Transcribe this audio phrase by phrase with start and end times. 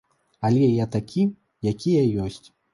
[0.49, 1.27] Але я такі,
[1.71, 2.45] які я ёсць.